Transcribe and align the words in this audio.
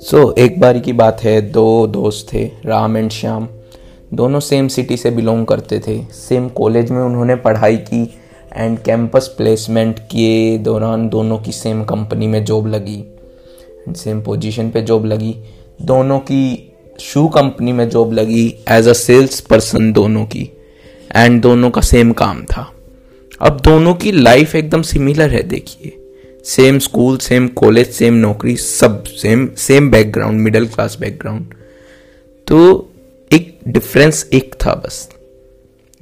सो 0.00 0.32
so, 0.32 0.38
एक 0.38 0.60
बार 0.60 0.78
की 0.78 0.92
बात 0.92 1.22
है 1.22 1.40
दो 1.42 1.86
दोस्त 1.86 2.32
थे 2.32 2.50
राम 2.64 2.96
एंड 2.96 3.10
श्याम। 3.10 3.48
दोनों 4.14 4.40
सेम 4.40 4.68
सिटी 4.68 4.96
से 4.96 5.10
बिलोंग 5.10 5.46
करते 5.46 5.78
थे। 5.78 6.04
सेम 6.12 6.48
कॉलेज 6.48 6.90
में 6.90 7.02
उन्होंने 7.02 7.36
पढ़ाई 7.36 7.76
की 7.76 8.14
एंड 8.56 8.78
कैंपस 8.78 9.34
प्लेसमेंट 9.36 9.98
के 9.98 10.58
दौरान 10.58 11.08
दोनों 11.08 11.38
की 11.38 11.52
सेम 11.52 11.84
कंपनी 11.84 12.26
में 12.26 12.44
जॉब 12.44 12.66
लगी। 12.66 13.00
एंड 13.88 13.96
सेम 13.96 14.22
पोजीशन 14.22 14.70
पे 14.70 14.82
जॉब 14.82 15.04
लगी। 15.04 15.36
दोनों 15.82 16.18
की 16.18 16.72
शू 17.00 17.28
कंपनी 17.28 17.72
में 17.72 17.88
जॉब 17.88 18.12
लगी 18.12 18.64
एज 18.68 18.88
अ 18.88 18.92
सेल्स 18.92 19.40
पर्सन 19.40 19.92
दोनों 19.92 20.24
की। 20.24 20.50
एंड 21.16 21.42
दोनों 21.42 21.70
का 21.70 21.80
सेम 21.80 22.12
काम 22.12 22.44
था। 22.44 22.73
अब 23.44 23.60
दोनों 23.60 23.94
की 23.94 24.12
लाइफ 24.12 24.54
एकदम 24.54 24.82
सिमिलर 24.82 25.30
है, 25.30 25.42
देखिए। 25.42 25.96
Same 26.44 26.78
school 26.78 27.18
same 27.18 27.48
college 27.48 27.90
same 27.90 28.14
नौकरी, 28.14 28.56
सब 28.56 29.04
same 29.04 29.48
same 29.56 29.90
background 29.90 30.40
middle 30.40 30.66
class 30.66 30.96
background 31.00 31.54
तो 32.46 32.90
एक 33.32 33.58
डिफरेंस 33.68 34.30
एक 34.32 34.54
था 34.54 34.74
बस। 34.74 35.10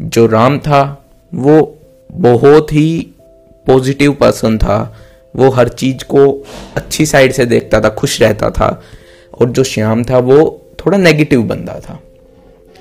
जो 0.00 0.26
राम 0.26 0.58
था, 0.58 1.10
वो 1.34 1.78
बहुत 2.12 2.72
ही 2.72 3.08
पॉजिटिव 3.66 4.12
पर्सन 4.12 4.58
था। 4.58 4.96
वो 5.36 5.50
हर 5.50 5.68
चीज़ 5.68 6.04
को 6.04 6.46
अच्छी 6.76 7.06
साइड 7.06 7.32
से 7.32 7.46
देखता 7.46 7.80
था, 7.80 7.88
खुश 7.88 8.22
रहता 8.22 8.50
था। 8.50 8.82
और 9.40 9.50
जो 9.50 9.64
श्याम 9.64 10.04
था, 10.04 10.18
वो 10.18 10.62
थोड़ा 10.86 10.98
नेगेटिव 10.98 11.42
बंदा 11.42 11.80
था। 11.80 12.02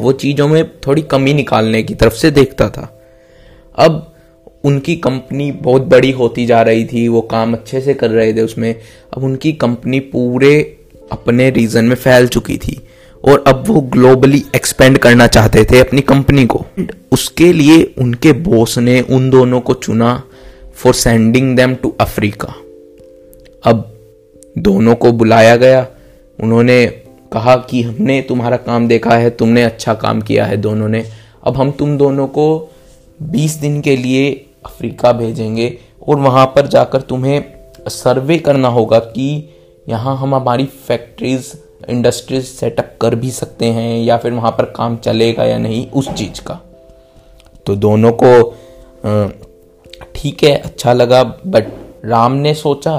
वो 0.00 0.12
चीज़ों 0.12 0.48
में 0.48 0.78
थोड़ी 0.78 1.02
कमी 1.02 1.34
निकालने 1.34 1.82
की 1.82 1.94
तरफ़ 1.94 2.14
से 2.14 2.30
देखता 2.30 2.68
था। 2.68 3.00
अब 3.76 4.13
उनकी 4.64 4.96
कंपनी 4.96 5.50
बहुत 5.52 5.82
बड़ी 5.82 6.10
होती 6.10 6.46
जा 6.46 6.62
रही 6.62 6.84
थी, 6.84 7.06
वो 7.08 7.20
काम 7.20 7.52
अच्छे 7.52 7.80
से 7.80 7.94
कर 7.94 8.10
रहे 8.10 8.32
थे 8.34 8.42
उसमें। 8.42 8.74
अब 9.16 9.24
उनकी 9.24 9.52
कंपनी 9.52 10.00
पूरे 10.00 10.60
अपने 11.12 11.50
रीजन 11.50 11.84
में 11.84 11.96
फैल 11.96 12.28
चुकी 12.28 12.56
थी 12.58 12.80
और 13.24 13.44
अब 13.46 13.64
वो 13.66 13.80
ग्लोबली 13.80 14.42
एक्सपेंड 14.56 14.98
करना 14.98 15.26
चाहते 15.26 15.64
थे 15.64 15.80
अपनी 15.80 16.00
कंपनी 16.00 16.46
को। 16.46 16.64
उसके 17.12 17.52
लिए 17.52 17.82
उनके 17.98 18.32
बॉस 18.32 18.78
ने 18.78 19.00
उन 19.00 19.30
दोनों 19.30 19.60
को 19.60 19.74
चुना 19.74 20.22
for 20.74 20.94
sending 20.94 21.56
them 21.56 21.74
to 21.74 21.94
Africa 22.00 22.54
अब 23.64 23.90
दोनों 24.58 24.94
को 24.94 25.12
बुलाया 25.12 25.56
गया। 25.56 25.86
उन्होंने 26.38 26.86
कहा 27.32 27.56
कि 27.70 27.82
हमने 27.82 28.20
तुम्हारा 28.22 28.56
काम 28.56 28.88
देखा 28.88 29.16
है, 29.16 29.30
तुमने 29.30 29.62
अच्छा 29.62 29.94
काम 29.94 30.20
किया 30.20 30.44
है 30.44 30.56
दोनों 30.56 30.88
ने। 30.88 31.04
अब 31.44 31.56
हम 31.56 31.70
तुम 31.70 31.96
दोनों 31.98 32.26
को 32.26 32.46
20 33.22 33.54
दिन 33.54 33.80
के 33.80 33.96
लिए 33.96 34.46
अफ्रीका 34.66 35.12
भेजेंगे 35.12 35.76
और 36.08 36.18
वहाँ 36.18 36.46
पर 36.46 36.66
जाकर 36.66 37.00
तुम्हें 37.02 37.44
सर्वे 37.88 38.38
करना 38.38 38.68
होगा 38.68 38.98
कि 38.98 39.26
यहाँ 39.88 40.16
हम 40.16 40.34
हमारी 40.34 40.64
फैक्ट्रीज, 40.64 41.52
इंडस्ट्रीज़ 41.88 42.44
सेटअप 42.46 42.96
कर 43.00 43.14
भी 43.14 43.30
सकते 43.30 43.66
हैं 43.66 43.98
या 43.98 44.16
फिर 44.16 44.32
वहाँ 44.32 44.50
पर 44.50 44.64
काम 44.76 44.96
चलेगा 44.96 45.44
या 45.44 45.58
नहीं 45.58 45.86
उस 45.90 46.08
चीज़ 46.10 46.40
का। 46.42 46.60
तो 47.66 47.74
दोनों 47.76 48.12
को 48.22 48.32
ठीक 50.14 50.42
है 50.44 50.54
अच्छा 50.56 50.92
लगा 50.92 51.22
बट 51.24 51.66
राम 52.04 52.32
ने 52.32 52.54
सोचा 52.54 52.96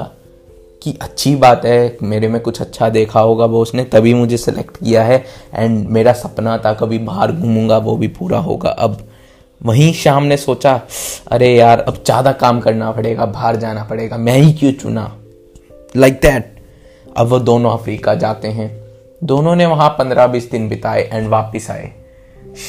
कि 0.82 0.92
अच्छी 1.02 1.34
बात 1.36 1.64
है, 1.64 1.96
मेरे 2.02 2.28
में 2.28 2.40
कुछ 2.40 2.60
अच्छा 2.60 2.88
देखा 2.88 3.20
होगा 3.20 3.44
वो 3.44 3.62
उसने, 3.62 3.84
तभी 3.84 4.14
मुझे 4.14 4.36
सेलेक्ट 4.36 4.76
किया 4.76 5.02
है 5.04 5.24
एंड 5.54 5.88
मेरा 5.88 6.12
सपना 6.12 6.56
था 6.58 6.72
कभी 6.74 6.98
बाहर 7.00 7.32
घूमूँगा, 7.32 7.78
वो 7.78 7.96
भी 7.96 8.08
पूरा 8.08 8.38
होगा, 8.38 8.70
अब 8.70 8.98
वहीं 9.60 9.92
शाम 9.92 10.24
ने 10.24 10.36
सोचा, 10.36 10.80
अरे 11.28 11.54
यार, 11.56 11.80
अब 11.80 12.02
ज़्यादा 12.04 12.32
काम 12.32 12.60
करना 12.60 12.90
पड़ेगा, 12.92 13.26
बाहर 13.26 13.56
जाना 13.56 13.84
पड़ेगा, 13.84 14.16
मैं 14.16 14.38
ही 14.38 14.52
क्यों 14.52 14.72
चुना? 14.72 15.16
लाइक 15.96 16.12
like 16.12 16.22
दैट 16.22 16.54
अब 17.16 17.26
वो 17.26 17.38
दोनों 17.38 17.70
अफ्रीका 17.70 18.14
जाते 18.14 18.48
हैं। 18.48 18.70
दोनों 19.24 19.54
ने 19.56 19.66
वहाँ 19.66 19.88
पंद्रह 19.88 20.26
बीस 20.26 20.50
दिन 20.50 20.68
बिताए 20.68 21.02
एंड 21.02 21.28
वापिस 21.28 21.70
आए। 21.70 21.92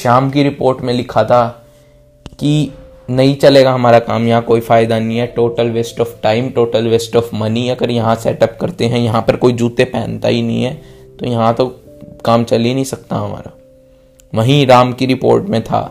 शाम 0.02 0.30
की 0.30 0.42
रिपोर्ट 0.42 0.80
में 0.80 0.92
लिखा 0.94 1.24
था 1.24 1.46
कि 2.40 2.72
नहीं 3.10 3.36
चलेगा 3.36 3.72
हमारा 3.72 3.98
काम, 3.98 4.26
यहाँ 4.28 4.42
कोई 4.42 4.60
फ़ायदा 4.60 4.98
नहीं 4.98 5.18
है 5.18 5.26
total 5.26 5.70
waste 5.70 6.00
of 6.00 6.14
time 6.22 6.50
total 6.50 6.88
waste 6.88 7.16
of 7.16 7.34
money 7.34 7.68
अगर 7.68 7.90
यहाँ 7.90 8.14
सेटअप 8.14 8.56
करते 8.60 8.86
हैं, 8.86 8.98
यहाँ 8.98 9.22
पर 9.22 9.36
कोई 9.36 9.52
जूते 9.52 9.84
पहनता 9.84 10.28
ही 10.28 10.42
नहीं 10.42 10.62
है 10.62 10.74
तो 11.20 11.26
यहाँ 11.26 11.54
तो 11.54 11.66
काम 12.24 12.44
चल 12.44 12.62
ही 12.62 12.74
नहीं 12.74 12.84
सकता 12.84 13.16
हमारा। 13.16 13.52
वहीं 14.32 14.66
राम 14.66 14.92
की 14.92 15.06
रिपोर्ट 15.06 15.44
में 15.44 15.62
था 15.64 15.82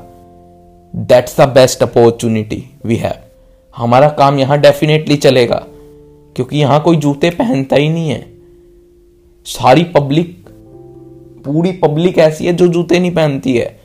that's 0.98 1.40
the 1.40 1.48
best 1.50 1.84
opportunity 1.84 2.64
we 2.86 2.96
have 2.96 3.16
हमारा 3.74 4.10
काम 4.10 4.40
यहाँ 4.40 4.60
डेफिनेटली 4.60 5.16
चलेगा, 5.16 5.64
क्योंकि 6.36 6.58
यहाँ 6.58 6.80
कोई 6.82 6.98
जूते 6.98 7.30
पहनता 7.30 7.76
ही 7.76 7.90
नहीं 7.90 8.10
है। 8.10 8.26
सारी 9.46 9.84
पब्लिक 9.84 10.36
पूरी 11.46 11.72
पब्लिक 11.74 12.18
ऐसी 12.18 12.46
है 12.46 12.54
जो 12.54 12.68
जूते 12.68 13.00
नहीं 13.00 13.12
पहनती 13.12 13.54
है। 13.58 13.80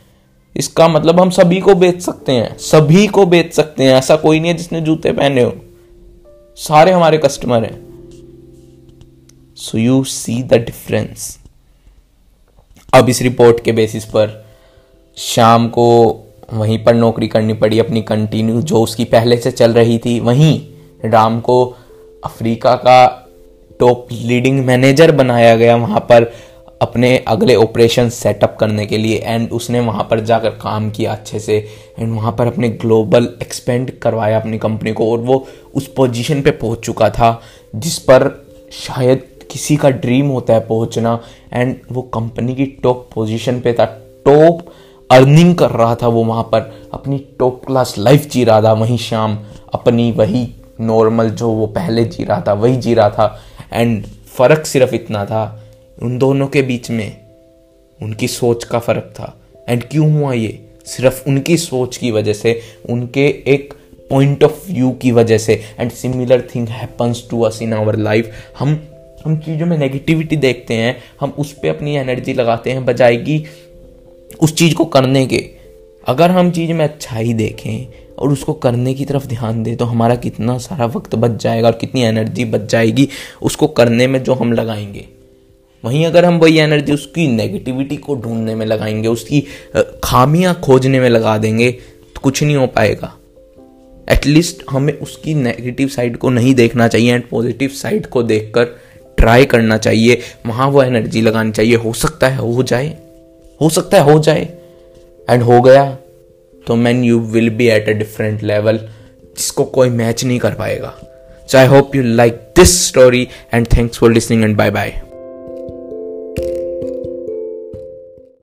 इसका 0.56 0.88
मतलब 0.88 1.20
हम 1.20 1.30
सभी 1.30 1.60
को 1.60 1.74
बेच 1.74 2.00
सकते 2.00 2.32
हैं, 2.32 2.56
सभी 2.58 3.06
को 3.06 3.26
बेच 3.26 3.52
सकते 3.54 3.84
हैं, 3.84 3.94
ऐसा 3.94 4.16
कोई 4.16 4.40
नहीं 4.40 4.50
है 4.50 4.56
जिसने 4.56 4.80
जूते 4.80 5.12
पहने 5.12 5.42
हो। 5.42 5.54
सारे 6.58 6.92
हमारे 6.92 7.18
कस्टमर 7.18 7.64
हैं। 7.64 7.80
So 9.56 9.78
you 9.78 10.02
see 10.04 10.42
the 10.42 10.54
difference 10.56 11.38
अब 12.94 13.08
इस 13.08 13.22
रिपोर्ट 13.22 13.64
के 13.64 13.72
बेसिस 13.72 14.04
पर 14.04 14.44
शाम 15.16 15.68
को 15.68 15.88
वहीं 16.52 16.82
पर 16.84 16.94
नौकरी 16.94 17.28
करनी 17.28 17.54
पड़ी 17.54 17.78
अपनी 17.78 18.02
कंटिन्यू 18.02 18.62
जो 18.62 18.82
उसकी 18.82 19.04
पहले 19.04 19.36
से 19.36 19.50
चल 19.50 19.72
रही 19.72 19.98
थी, 19.98 20.18
वहीं 20.20 20.60
राम 21.04 21.40
को 21.40 21.64
अफ्रीका 22.24 22.74
का 22.76 23.18
टॉप 23.80 24.08
लीडिंग 24.12 24.64
मैनेजर 24.66 25.12
बनाया 25.12 25.54
गया 25.56 25.76
वहाँ 25.76 26.00
पर 26.00 26.30
अपने 26.82 27.16
अगले 27.28 27.54
ऑपरेशन 27.54 28.08
सेटअप 28.08 28.56
करने 28.60 28.86
के 28.86 28.98
लिए। 28.98 29.16
एंड 29.16 29.50
उसने 29.52 29.80
वहाँ 29.80 30.06
पर 30.10 30.20
जाकर 30.20 30.50
काम 30.50 30.90
किया 30.90 31.12
अच्छे 31.12 31.38
से। 31.38 31.56
एंड 31.98 32.14
वहाँ 32.14 32.32
पर 32.32 32.46
अपने 32.46 32.69
ग्लोबल 32.69 33.28
एक्सपेंड 33.42 33.90
करवाया 33.98 34.40
अपनी 34.40 34.58
कंपनी 34.58 34.92
को। 34.92 35.10
और 35.12 35.19
वो 35.19 35.46
उस 35.74 35.86
पोजीशन 35.86 36.42
पे 36.42 36.50
पहुँच 36.50 36.78
चुका 36.78 37.10
था, 37.10 37.40
जिस 37.76 37.98
पर 37.98 38.28
शायद 38.72 39.22
किसी 39.50 39.76
का 39.76 39.90
ड्रीम 39.90 40.28
होता 40.28 40.54
है 40.54 40.60
पहुँचना। 40.60 41.19
एंड 41.52 41.76
वो 41.92 42.02
कंपनी 42.14 42.54
की 42.54 42.66
टॉप 42.82 43.08
पोजीशन 43.14 43.60
पे 43.60 43.72
था। 43.72 43.84
टॉप 44.24 44.62
अर्निंग 45.12 45.54
कर 45.54 45.70
रहा 45.70 45.94
था 45.94 46.08
वो 46.08 46.24
वहाँ 46.24 46.42
पर। 46.42 46.90
अपनी 46.94 47.18
टॉप 47.38 47.64
क्लास 47.66 47.94
लाइफ 47.98 48.28
जी 48.30 48.44
रहा 48.44 48.62
था, 48.62 48.72
वहीं 48.72 48.96
शाम 48.98 49.38
अपनी 49.74 50.12
वही 50.12 50.48
नॉर्मल 50.80 51.30
जो 51.30 51.48
वो 51.48 51.66
पहले 51.66 52.04
जी 52.04 52.24
रहा 52.24 52.40
था, 52.40 52.52
वही 52.52 52.76
जी 52.76 52.94
रहा 52.94 53.10
था। 53.10 53.38
एंड 53.72 54.04
फ़र्क 54.06 54.66
सिर्फ़ 54.66 54.94
इतना 54.94 55.24
था, 55.24 55.64
उन 56.02 56.18
दोनों 56.18 56.46
के 56.46 56.62
बीच 56.62 56.90
में 56.90 57.16
उनकी 58.02 58.28
सोच 58.28 58.64
का 58.64 58.78
फ़र्क 58.78 59.12
था। 59.14 59.36
एंड 59.68 59.84
क्यों 59.84 60.12
हुआ 60.12 60.32
ये? 60.32 60.68
सिर्फ़ 60.86 61.28
उनकी 61.28 61.56
सोच 61.56 61.96
की 61.96 62.10
वजह 62.10 62.32
से, 62.32 62.60
उनके 62.90 63.26
एक 63.46 63.74
पॉइंट 64.10 64.44
ऑफ़ 64.44 64.70
व्यू 64.72 64.90
की 64.92 65.12
वजह 65.12 65.38
से। 65.38 65.60
And 65.78 65.90
similar 65.90 66.48
thing 66.54 66.68
happens 66.68 67.22
to 67.30 67.40
us 67.40 67.62
in 67.62 67.72
our 67.72 67.96
life 67.96 68.32
हम 68.58 68.80
हम 69.26 69.36
चीज़ों 69.36 69.66
में 69.66 69.76
नेगेटिविटी 69.78 70.36
देखते 70.36 70.74
हैं, 70.74 70.96
हम 71.20 71.32
उस 71.38 71.52
पर 71.52 71.68
अपनी 71.68 71.96
एनर्जी 71.96 72.32
लगाते 72.32 72.70
हैं, 72.70 72.84
बजाय 72.84 73.16
कि 73.16 73.44
उस 74.41 74.54
चीज़ 74.54 74.75
को 74.75 74.84
करने 74.84 75.26
के। 75.26 75.44
अगर 76.06 76.31
हम 76.31 76.50
चीज़ 76.50 76.72
में 76.72 76.84
अच्छाई 76.84 77.32
देखें 77.32 77.87
और 78.19 78.32
उसको 78.32 78.53
करने 78.53 78.94
की 78.94 79.04
तरफ़ 79.04 79.26
ध्यान 79.26 79.62
दें 79.62 79.76
तो 79.76 79.84
हमारा 79.84 80.15
कितना 80.15 80.59
सारा 80.59 80.87
वक्त 80.87 81.15
बच 81.15 81.43
जाएगा 81.43 81.69
और 81.69 81.75
कितनी 81.75 82.03
एनर्जी 82.03 82.44
बच 82.44 82.70
जाएगी 82.70 83.09
उसको 83.43 83.66
करने 83.66 84.06
में 84.06 84.22
जो 84.22 84.34
हम 84.34 84.53
लगाएँगे। 84.53 85.04
वहीं 85.84 86.04
अगर 86.06 86.25
हम 86.25 86.38
वही 86.38 86.59
एनर्जी 86.59 86.93
उसकी 86.93 87.26
नेगेटिविटी 87.28 87.97
को 87.97 88.15
ढूँढने 88.15 88.54
में 88.54 88.66
लगाएँगे, 88.66 89.09
उसकी 89.09 89.44
खामियाँ 90.04 90.60
खोजने 90.64 91.00
में 91.00 91.09
लगा 91.10 91.38
देंगे 91.38 91.70
तो 91.70 92.20
कुछ 92.20 92.43
नहीं 92.43 92.56
हो 92.56 92.66
पाएगा। 92.66 93.16
एटलीस्ट 94.09 94.62
हमें 94.70 94.93
उसकी 94.93 95.34
नेगेटिव 95.34 95.88
साइड 95.88 96.16
को 96.16 96.31
नहीं 96.31 96.54
देखना 96.54 96.88
चाहिए 96.88 97.14
एंड 97.14 97.28
पॉजिटिव 97.31 97.69
साइड 97.69 98.06
को 98.06 98.23
देखकर 98.23 98.64
ट्राई 99.19 99.44
करना 99.44 99.76
चाहिए। 99.76 100.20
वहाँ 100.46 100.69
वो 100.69 100.82
एनर्जी 100.82 101.20
लगानी 101.20 101.52
चाहिए। 101.52 101.76
हो 101.76 101.93
सकता 101.93 102.28
है 102.28 102.37
हो 102.37 102.62
जाए। 102.62 102.96
हो 103.62 103.69
सकता 103.70 103.97
है 103.97 104.12
हो 104.12 104.19
जाए। 104.19 104.43
एंड 105.29 105.43
हो 105.43 105.61
गया 105.62 105.85
तो 106.67 106.76
man 106.76 107.05
you 107.05 107.19
will 107.32 107.50
be 107.50 107.69
at 107.69 107.88
a 107.88 107.93
different 107.93 108.43
level 108.43 108.79
जिसको 109.38 109.64
कोई 109.64 109.91
मैच 109.91 110.25
नहीं 110.25 110.38
कर 110.38 110.55
पाएगा। 110.55 110.94
So 111.49 111.59
I 111.59 111.67
hope 111.67 111.97
you 111.97 112.03
like 112.03 112.41
this 112.56 112.87
story 112.88 113.26
and 113.55 113.67
thanks 113.76 113.99
for 113.99 114.12
listening 114.12 114.44
and 114.44 114.56
bye 114.56 114.70
bye 114.70 115.00